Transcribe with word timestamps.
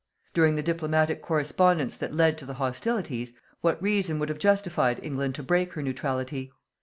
During 0.33 0.55
the 0.55 0.63
diplomatic 0.63 1.21
correspondence 1.21 1.95
that 1.97 2.11
led 2.15 2.35
to 2.39 2.45
the 2.47 2.55
hostilities, 2.55 3.33
what 3.59 3.79
reason 3.79 4.17
would 4.17 4.29
have 4.29 4.39
justified 4.39 4.99
England 5.03 5.35
to 5.35 5.43
break 5.43 5.73
her 5.73 5.83
neutrality? 5.83 6.51